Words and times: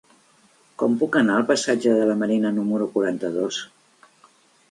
Com 0.83 0.95
puc 1.01 1.17
anar 1.19 1.33
al 1.41 1.45
passatge 1.51 1.93
de 1.99 2.07
la 2.11 2.17
Marina 2.23 2.51
número 2.57 2.87
quaranta-dos? 2.97 3.59